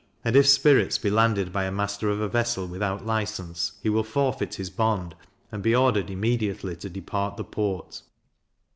And 0.25 0.35
if 0.35 0.47
spirits 0.47 0.97
be 0.97 1.11
landed 1.11 1.53
by 1.53 1.65
a 1.65 1.71
master 1.71 2.09
of 2.09 2.21
a 2.21 2.27
vessel 2.27 2.65
without 2.65 3.05
license, 3.05 3.73
he 3.83 3.89
will 3.89 4.03
forfeit 4.03 4.55
his 4.55 4.71
bond, 4.71 5.13
and 5.51 5.61
be 5.61 5.75
ordered 5.75 6.09
immediately 6.09 6.75
to 6.77 6.89
depart 6.89 7.37
the 7.37 7.43
port. 7.43 8.01